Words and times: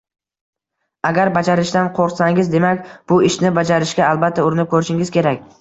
Agar 1.09 1.31
bajarishdan 1.35 1.91
qo’rqsangiz, 1.99 2.49
demak 2.55 2.83
bu 3.13 3.21
ishni 3.31 3.55
bajarishga 3.61 4.09
albatta 4.15 4.49
urinib 4.51 4.75
ko’rishingiz 4.77 5.17
kerak 5.19 5.47